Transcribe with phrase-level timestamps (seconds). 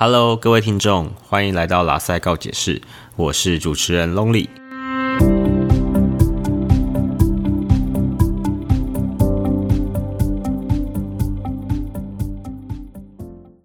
[0.00, 2.80] Hello，各位听众，欢迎来到拉塞告解室，
[3.16, 4.46] 我是主持人 Lonely。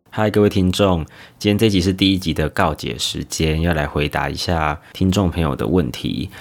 [0.09, 1.05] 嗨，各位听众，
[1.37, 6.31] 今天这集是第一集的告解时间，要来回答一下听众朋友的问题。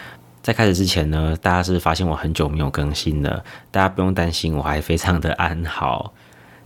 [0.42, 6.14] 在开始之前呢，大家是发现我很久没有更新了，大家不用担心，我还非常的安好，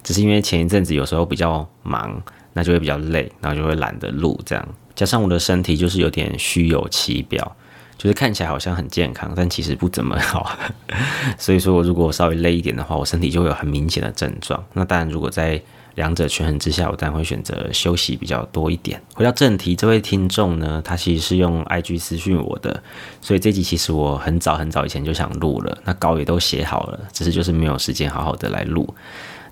[0.04, 2.22] 只是因为前一阵子有时候比较忙，
[2.56, 7.54] 那就会比较累，然后就会懒得录这样，加上我的身体就是有点虚有其表，
[7.98, 10.58] 就是看起来好像很健康，但其实不怎么好，
[11.36, 14.64] 所以说如果稍微累一点的话，我身体就会有很明显的症状。
[14.72, 15.60] 那当然，如果在
[15.96, 18.98] 两者权衡之下，我当然会选择休息比较多一点。
[19.14, 22.82] 回到正题，这位听众呢，他其实是用 IG 私讯我的，
[23.20, 28.94] 所以这集其实我很早很早以前就想录了，那稿也都写好了，只是就是没有时间好好的来录。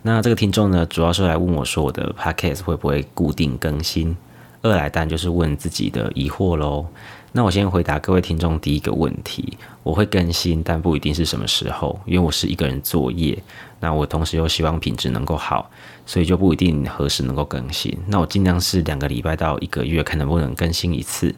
[0.06, 4.14] 那这个听众呢，主要是来问我说，我的 Podcast 会不会固定更新？
[4.60, 6.84] 二来，当然就是问自己的疑惑喽。
[7.32, 13.42] 那我先回答各位听众第一个问题，我会更新，但不一定是什么时候，因为我是一个人作业，
[13.80, 15.70] 那我同时又希望品质能够好，
[16.04, 17.96] 所以就不一定何时能够更新。
[18.06, 21.34] 那我尽量是两个礼拜到一个月，看能不能更新一次。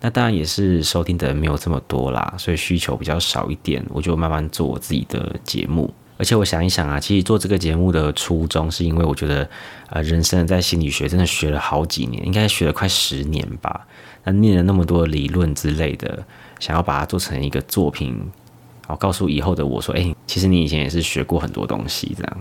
[0.00, 5.92] 那当然也是收听的人没有这么多啦，所以需求比较少一点，我就慢慢做我自己的节目。
[6.16, 9.48] 而且我想一想啊，其实做这个节目的初衷是因为我觉得，
[9.90, 13.86] 呃，人生在心理学真的学了好几年，应该学了快十年吧。
[14.24, 16.24] 那念了那么多理论之类的，
[16.60, 18.18] 想要把它做成一个作品，
[18.86, 22.36] 好告诉以后的我说，哎，其实你以前也是学过很多东西这样。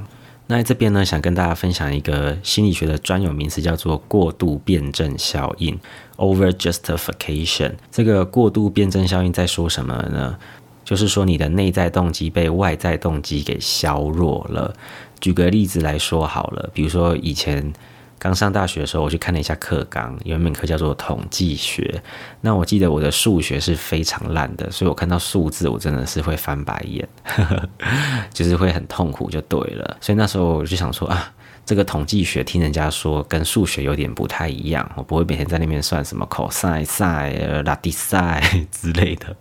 [0.45, 5.79] 那在这边呢，想跟大家分享一个心理学的专有名词，叫做过度辩证效应
[6.17, 7.71] （over justification）。
[7.89, 10.37] 这个过度辩证效应在说什么呢？
[10.93, 14.71] 就是说，你的内在动机被外在动机给削弱了。
[15.19, 17.73] 举个例子来说好了，比如说以前
[18.19, 21.99] 刚上大学的时候，我去看了一下课纲，有一门课叫做统计学。
[22.41, 27.09] 那我记得我的数学是非常烂的，所以我看到数字，我真的是会翻白眼，
[28.31, 29.97] 就是会很痛苦，就对了。
[29.99, 31.33] 所以那时候我就想说啊，
[31.65, 39.35] 这个统计学听人家说跟数学有点不太一样，我不会每天在那边算什么 cos、sin、拉 sin 之类的。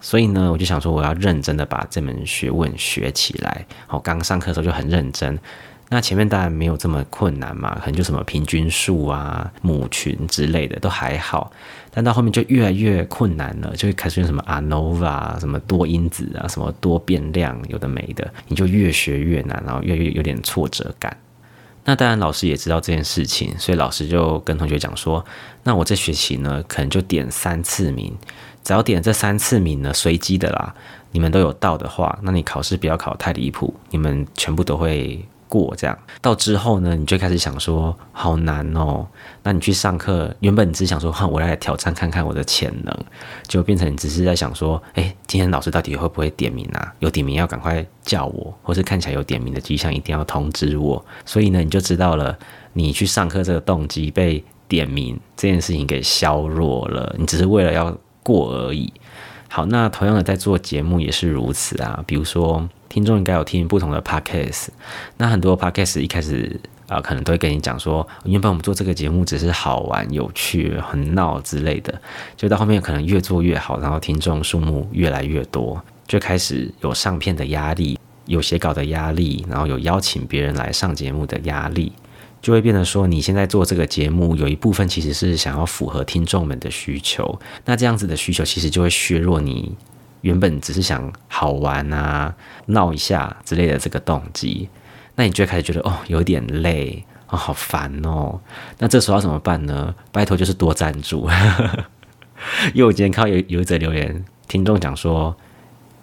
[0.00, 3.66] 所以呢，我就想说，我要认真的把这门学问学起来。
[3.86, 5.38] 好，刚上课的时候就很认真。
[5.92, 11.50] 那前面当然没有这么困难嘛，可能就什么平均数啊、母群之类的都还好。
[11.90, 21.16] 但到后面就越来越困难了，就会开始用什么 ANOVA、什么多因子啊、什么多变量，有的没的，你就越学越难，然后越越有点挫折感。
[21.84, 25.24] 那当然，老师也知道这件事情，所以老师就跟同学讲说
[25.64, 28.14] ：“那我这学期呢，可能就点三次名。”
[28.62, 30.74] 只要点这三次名呢，随机的啦，
[31.12, 35.74] 你们都有到的话，那你考试不要考太离谱，你们全部都会过。
[35.76, 39.06] 这样到之后呢，你就开始想说，好难哦。
[39.42, 42.96] 那你去上课，原本你只想说，哈，我来挑战看看我的潜能，
[43.46, 46.94] 就变成你只是在想说，哎，今天老师到底会不会点名啊？
[47.00, 51.04] 有点名要赶快叫我，或是看起来有点名的迹象，一定要通知我。
[51.26, 52.38] 所以呢，你就知道了，
[52.72, 57.14] 你去上课这个动机被点名这件事情给削弱了。
[57.18, 57.94] 你只是为了要。
[58.22, 58.92] 过而已。
[59.48, 62.04] 好，那同样的在做节目也是如此啊。
[62.06, 64.66] 比如说，听众应该有听不同的 podcast，
[65.16, 72.02] 那很多 podcast 一开始啊，可能都会跟你讲说，原本我们做这个节目只是好玩、有趣、很闹之类的，
[72.36, 77.96] 就到后面可能越做越好，然后听众数目越来越多，就开始有上片的压力，
[78.26, 81.92] 有写稿的压力，然后有邀请别人来上节目的压力。
[82.42, 87.38] 就会变得说，你现在做这个节目，有一部分其实是想要符合听众们的需求。
[87.66, 89.76] 那这样子的需求，其实就会削弱你
[90.22, 92.34] 原本只是想好玩啊、
[92.66, 94.68] 闹一下之类的这个动机。
[95.16, 98.40] 那你就会开始觉得哦，有点累哦，好烦哦。
[98.78, 99.94] 那这时候要怎么办呢？
[100.12, 101.28] 拜托，就是多赞助。
[102.74, 105.36] 因为我今天看到有有一则留言，听众讲说。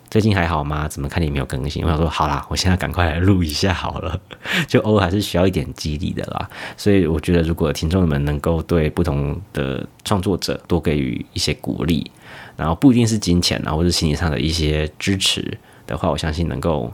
[0.09, 0.87] 最近还好吗？
[0.87, 1.83] 怎么看你没有更新？
[1.83, 4.19] 我想说，好啦，我现在赶快来录一下好了。
[4.65, 6.49] 就偶尔还是需要一点激励的啦。
[6.77, 12.09] 所以我觉得，如果听众们能够对不同的创作者多给予一些鼓励，
[12.55, 16.91] 然后不一定是金钱啊，或者心理上的一些支持的话，我相信能够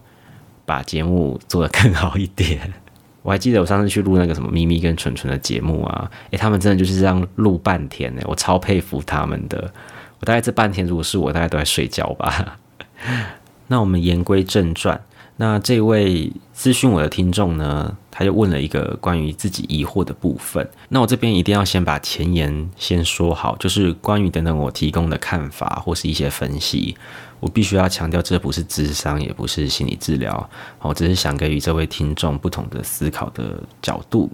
[0.66, 2.74] 把节目做得更好一点。
[3.22, 9.72] 我还记得我上次去录那个什么咪咪跟纯纯的节目啊，诶，他们真的就是这样录半天呢，我超佩服他们的。
[10.20, 12.58] 我大概这半天，如果是我，大概都在睡觉吧。
[13.68, 15.02] 那我们言归正传，
[15.38, 20.70] 那这位咨询我的听众呢，他就问了一个关于自己疑惑的部分。
[20.90, 26.96] 那我这边一定要先把前言先说好，就是关于等等我提供的看法或是一些分析，
[27.40, 30.50] 我必须要强调，这不是智商，也不是心理治疗，
[30.80, 34.30] 我只是想给予这位听众不同的思考的角度。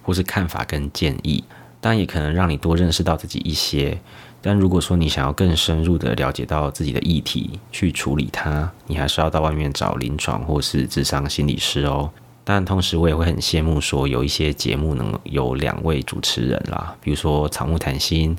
[0.00, 1.44] 或是看法跟建议，
[1.82, 4.00] 当然也可能让你多认识到自己一些。
[4.48, 12.10] 但如果说你想要更深入的了解到自己的议题，去处理它，你还是要到外面找临床或是智商心理师哦。
[12.44, 18.34] 但同时，我也会很羡慕说有一些节目能有两位主持人啦，比如说草木谈心、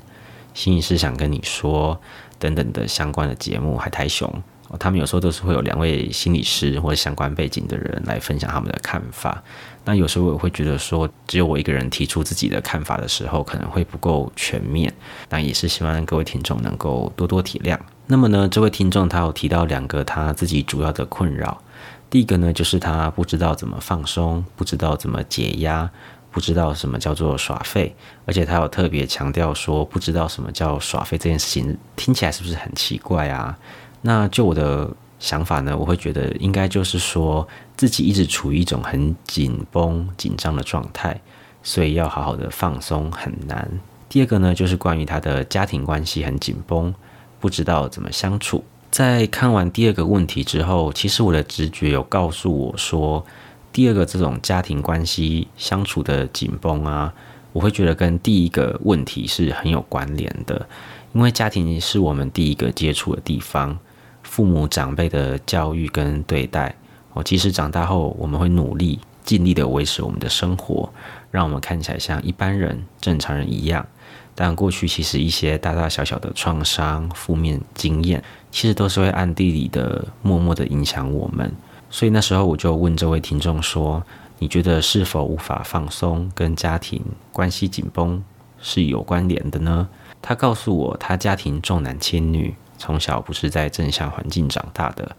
[0.52, 1.96] 心理师想跟你说
[2.40, 4.28] 等等的相关的节目，海苔熊。
[4.78, 9.42] 他们有时候都是会有两位心理师或者相关背景的人来分享他们的看法。
[9.84, 14.92] 那有时候我会觉得说，只有我一个人提出自己的看法的时候，可能会不够全面。
[15.28, 17.78] 那也是希望各位听众能够多多体谅。
[18.06, 21.62] 那么呢，这位听众他有提到两个他自己主要的困扰。
[22.10, 25.88] 第一个呢，就是他不知道怎么放松，不知道怎么解压，
[26.30, 27.94] 不知道什么叫做耍废，
[28.26, 33.56] 而且他有特别强调说，不知道什么叫耍废这件事情，听起来是不是很奇怪啊？
[34.02, 41.20] 那就我的想法呢，我会觉得应该就是说自己一直处于一种很紧绷、紧张的状态，
[41.62, 43.70] 所以要好好的放松很难。
[44.08, 46.94] 第二个呢，就是关于他的家庭关系很紧绷，
[47.38, 48.64] 不知道怎么相处。
[48.90, 53.24] 在看完第二个问题之后，其实我的直觉有告诉我说，
[53.70, 57.12] 第二个这种家庭关系相处的紧绷啊，
[57.52, 60.66] 我会觉得跟第一个问题是很有关联的，
[61.12, 63.78] 因为家庭是我们第一个接触的地方。
[64.30, 66.72] 父母长辈的教育跟对待，
[67.14, 70.88] 哦，即使长大后我们会努力尽力的维持我们的生活，
[71.32, 73.84] 让我们看起来像一般人、正常人一样。
[74.36, 78.22] 但过去其实一些大大小小的创伤、负面经验，
[78.52, 81.52] 其实都是会暗地里的、默默的影响我们。
[81.90, 84.00] 所以那时候我就问这位听众说
[84.38, 87.02] ：“你觉得是否无法放松跟家庭
[87.32, 88.22] 关系紧绷
[88.60, 89.88] 是有关联的呢？”
[90.22, 92.54] 他告诉我，他家庭重男轻女。
[92.80, 95.14] 从小不是在正向环境长大的，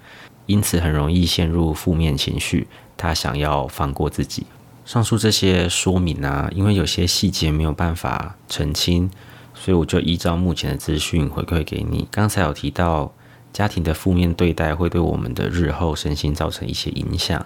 [0.48, 2.68] 因此很容易陷入负面情绪。
[2.98, 4.48] 他想要放过自己。
[4.84, 9.10] 上述这些说明啊，因为有些细节没有办法澄清，
[9.54, 12.08] 所以我就依照目前的资讯回馈给你。
[12.10, 13.14] 刚才有提到
[13.54, 17.46] 家庭的负面对待会对我们的日后身心造成一些影响，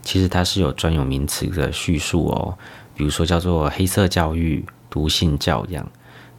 [0.00, 2.56] 其实它是有专有名词的叙述哦，
[2.96, 5.86] 比如说叫做黑色教育、毒性教养。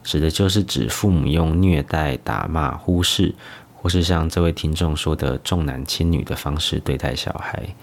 [0.02, 3.34] 指的就是指父母用虐待、打骂、忽视，
[3.74, 7.74] 或是像这位听众说的重男轻女的方式对待小孩，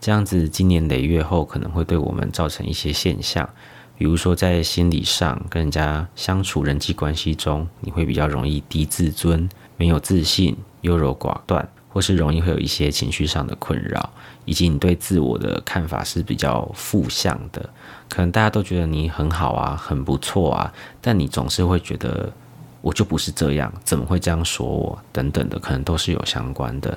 [0.00, 3.48] 这样子经年累月后可能会对我们造成一些现象，
[3.96, 11.68] 比如说在心理上跟人家相处、人际关系中，你会比较容易低自尊、没有自信、优柔寡断。
[11.92, 14.10] 或是容易会有一些情绪上的困扰，
[14.44, 17.68] 以及你对自我的看法是比较负向的，
[18.08, 22.32] 可能大家都觉得你很好啊，很不错啊，但你总是会觉得
[22.80, 26.96] 我就不是这样，怎么会这样说我等等的，可能都是有相关的。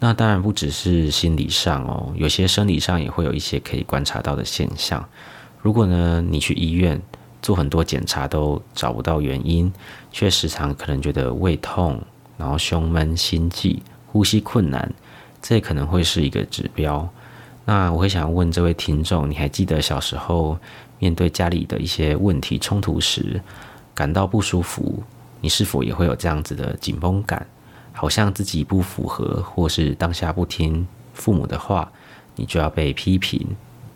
[0.00, 5.08] 那当然不只是心理上哦，有些生理上也会有一些可以观察到的现象。
[5.62, 7.00] 如果呢你去医院
[7.40, 9.72] 做很多检查都找不到原因，
[10.10, 12.02] 却时常可能觉得胃痛，
[12.36, 13.80] 然后胸闷、心悸。
[14.14, 14.88] 呼吸困难，
[15.42, 17.08] 这可能会是一个指标。
[17.64, 20.56] 那我会想要问这位听众，你还记得小时候
[21.00, 23.42] 面对家里的一些问题冲突时，
[23.92, 25.02] 感到不舒服，
[25.40, 27.44] 你是否也会有这样子的紧绷感？
[27.92, 31.90] 好像自己不符合，或是当下不听父母的话，
[32.36, 33.44] 你就要被批评，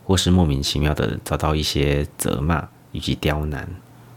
[0.04, 3.68] 或是莫名其妙的遭到一些责骂以及刁难。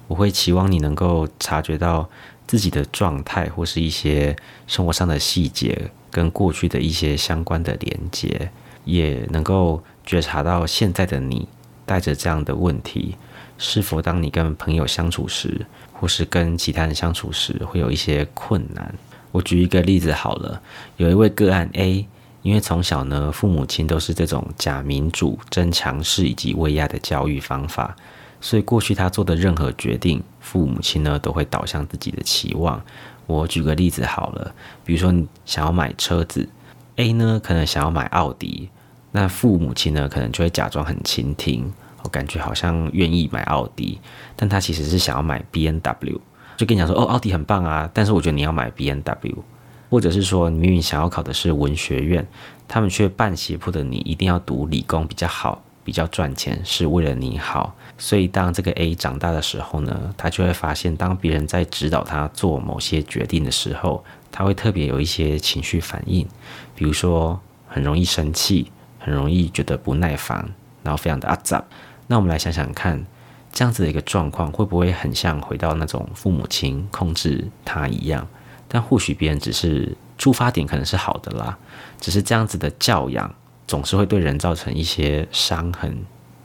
[0.08, 2.10] 我会期望你能够察觉到。
[2.52, 4.36] 自己的状态或是一些
[4.68, 8.52] 生活上的细节，跟过去的一些相关的连接，
[8.84, 11.48] 也能够觉察到现在的你
[11.86, 13.16] 带着这样的问题，
[13.58, 18.94] 是否当你跟朋友相处时，或是跟其他人相处时，会有一些困难。
[19.32, 20.62] 我举一个例子好了，
[20.98, 22.06] 有一位个案 A，
[22.42, 27.96] 因为从小呢，父母亲都是这种假民主、真强势以及威压的教育方法。
[28.42, 32.82] 所以过去他做的任何决定，父母亲呢都会导向自己的期望。
[33.28, 36.50] 我举个例子好了，比如说你想要买车子
[36.98, 38.70] ，A 呢可能想要买奥迪，
[39.12, 41.72] 那父母亲呢可能就会假装很倾听，
[42.04, 44.00] 我感觉好像愿意买奥迪，
[44.36, 46.20] 但他其实是想要买 B N W，
[46.58, 49.44] 就跟你讲说哦奥迪很棒啊，但是我觉得你要买 B N W，
[49.90, 52.28] 或者是说你明明想要考的是文学院，
[52.68, 55.64] 他们却半胁迫的你一定要读理工比较好。
[55.84, 66.28] 比较赚钱是为了你好，所以当这个 A 长大的时候呢，他就会发现，当别人在指导他做某些决定的时候，他会特别有一些情绪反应，
[66.76, 71.64] 比如说很容易生气，很容易觉得不耐烦，然后非常的阿杂。
[72.08, 73.06] 那我们来想想看，
[73.52, 78.28] 这样子的一个状况会不会很像回到那种父母亲控制他一样？
[78.68, 81.58] 但或许别人只是出发点可能是好的啦，
[82.00, 83.34] 只是这样子的教养。
[83.72, 85.98] 总是会对人造成一些伤痕，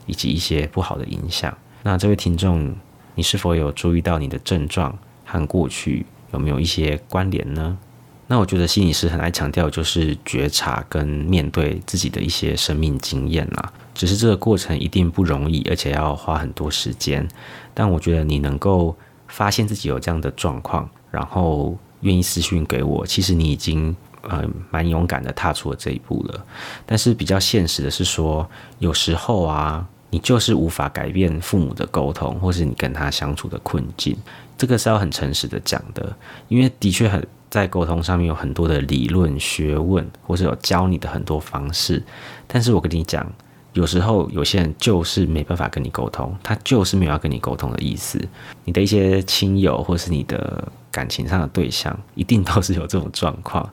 [0.07, 1.53] 以及一些不好的影响。
[1.83, 2.73] 那这位听众，
[3.17, 7.77] 你是否有注意到你的症状和过去有没有一些关联呢？
[8.29, 13.73] 那我觉得心理师很爱强调就是觉察跟面对自己的一些生命经验啦。
[13.93, 17.27] 只是这个过程一定不容易，而且要花很多时间。
[17.75, 23.97] 但我觉得你能够发现自己有这样的状况，然后愿意私讯给我，其实你已经
[24.29, 26.45] 呃蛮勇敢的踏出了这一步了。
[26.85, 34.17] 但是比较现实的是说，有时候啊，你就是无法改变父母的沟通，或是你跟他相处的困境。
[34.59, 36.17] 这个是要很诚实的讲的，
[36.49, 37.27] 因为的确很。
[37.49, 42.03] 在沟通上面有很多的理论学问，或是有教你的很多方式，
[42.47, 43.25] 但是我跟你讲，
[43.73, 48.21] 有时候有些人就是没办法跟你沟通，他就是没有要跟你沟通的意思。
[48.65, 53.67] 你的一些亲友或是你的感情上的对象，一定都是有这种状况。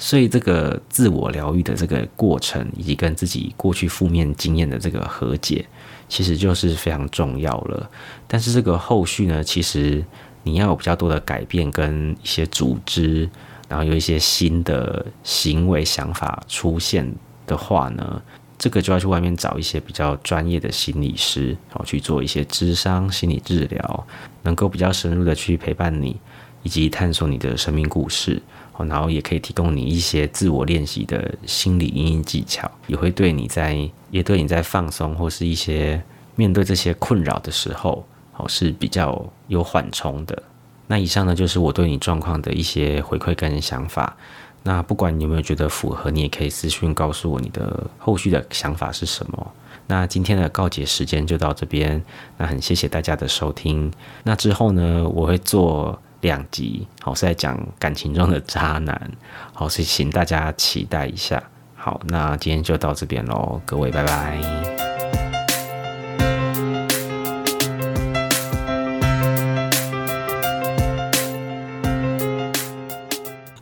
[0.00, 5.64] 所以这个自我疗愈的这个过程，以及跟自己过去负面经验的这个和解，
[6.08, 7.88] 其实就是非常重要了。
[8.26, 10.04] 但是这个后续呢，其实。
[10.42, 13.28] 你要有比较多的改变跟一些组织，
[13.68, 17.06] 然后有一些新的行为想法出现
[17.46, 18.22] 的话呢，
[18.56, 24.06] 这个就要去外面找一些比较专业的心理师，然后去做一些智商心理治疗，
[24.42, 26.18] 能够比较深入的去陪伴你，
[26.62, 28.40] 以及探索你的生命故事，
[28.84, 33.76] 然后也可以提供你一些自我练习的心理阴影技巧，也会对你在
[34.10, 36.02] 也对你在放松或是一些
[36.36, 38.04] 面对这些困扰的时候。
[38.36, 40.42] 哦是比较有缓冲的。
[40.86, 44.16] 那以上呢，就是我对你状况的一些回馈跟想法。
[44.62, 49.52] 那不管你有没有觉得符合，你也可以私讯告诉我你的后续的想法是什么。
[49.88, 52.02] 那今天的告解时间就到这边。
[52.38, 53.92] 那很谢谢大家的收听。
[54.22, 59.10] 那之后呢，我会做两集，好是在讲感情中的渣男。
[59.52, 61.42] 好，是请大家期待一下。
[61.74, 64.69] 好，那今天就到这边喽，各位拜拜。